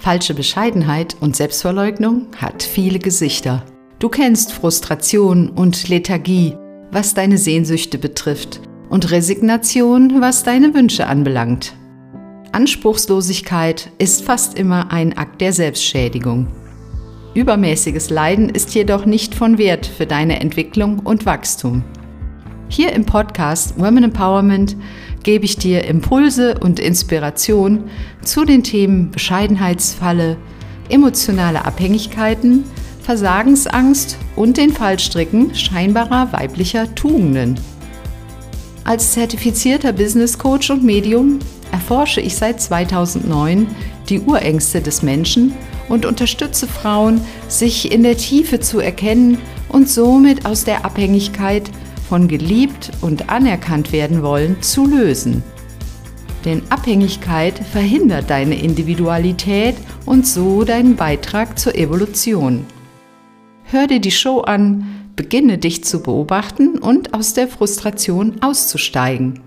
Falsche 0.00 0.32
Bescheidenheit 0.32 1.14
und 1.20 1.36
Selbstverleugnung 1.36 2.28
hat 2.38 2.62
viele 2.62 2.98
Gesichter. 2.98 3.62
Du 3.98 4.08
kennst 4.08 4.50
Frustration 4.50 5.50
und 5.50 5.88
Lethargie, 5.88 6.56
was 6.90 7.12
deine 7.12 7.36
Sehnsüchte 7.36 7.98
betrifft, 7.98 8.62
und 8.88 9.10
Resignation, 9.10 10.22
was 10.22 10.42
deine 10.42 10.72
Wünsche 10.72 11.06
anbelangt. 11.06 11.74
Anspruchslosigkeit 12.52 13.92
ist 13.98 14.24
fast 14.24 14.58
immer 14.58 14.90
ein 14.90 15.18
Akt 15.18 15.42
der 15.42 15.52
Selbstschädigung. 15.52 16.48
Übermäßiges 17.34 18.08
Leiden 18.08 18.48
ist 18.48 18.74
jedoch 18.74 19.04
nicht 19.04 19.34
von 19.34 19.58
Wert 19.58 19.84
für 19.84 20.06
deine 20.06 20.40
Entwicklung 20.40 21.00
und 21.00 21.26
Wachstum. 21.26 21.84
Hier 22.70 22.92
im 22.92 23.04
Podcast 23.04 23.78
Women 23.78 24.04
Empowerment 24.04 24.76
gebe 25.22 25.44
ich 25.44 25.56
dir 25.56 25.84
Impulse 25.84 26.58
und 26.58 26.78
Inspiration 26.78 27.90
zu 28.22 28.44
den 28.44 28.62
Themen 28.62 29.10
Bescheidenheitsfalle, 29.10 30.36
emotionale 30.88 31.64
Abhängigkeiten, 31.64 32.64
Versagensangst 33.02 34.16
und 34.36 34.56
den 34.56 34.72
Fallstricken 34.72 35.54
scheinbarer 35.54 36.32
weiblicher 36.32 36.94
Tugenden. 36.94 37.58
Als 38.84 39.12
zertifizierter 39.12 39.92
Business 39.92 40.38
Coach 40.38 40.70
und 40.70 40.84
Medium 40.84 41.38
erforsche 41.72 42.20
ich 42.20 42.36
seit 42.36 42.60
2009 42.60 43.66
die 44.08 44.20
Urängste 44.20 44.80
des 44.80 45.02
Menschen 45.02 45.52
und 45.88 46.06
unterstütze 46.06 46.66
Frauen, 46.66 47.20
sich 47.48 47.92
in 47.92 48.02
der 48.02 48.16
Tiefe 48.16 48.60
zu 48.60 48.80
erkennen 48.80 49.38
und 49.68 49.88
somit 49.88 50.46
aus 50.46 50.64
der 50.64 50.84
Abhängigkeit 50.84 51.70
von 52.10 52.26
geliebt 52.26 52.90
und 53.02 53.30
anerkannt 53.30 53.92
werden 53.92 54.24
wollen 54.24 54.60
zu 54.62 54.84
lösen. 54.84 55.44
Denn 56.44 56.60
Abhängigkeit 56.68 57.56
verhindert 57.56 58.28
deine 58.30 58.60
Individualität 58.60 59.76
und 60.06 60.26
so 60.26 60.64
deinen 60.64 60.96
Beitrag 60.96 61.56
zur 61.56 61.76
Evolution. 61.76 62.66
Hör 63.62 63.86
dir 63.86 64.00
die 64.00 64.10
Show 64.10 64.40
an, 64.40 65.12
beginne 65.14 65.58
dich 65.58 65.84
zu 65.84 66.02
beobachten 66.02 66.78
und 66.78 67.14
aus 67.14 67.32
der 67.34 67.46
Frustration 67.46 68.42
auszusteigen. 68.42 69.40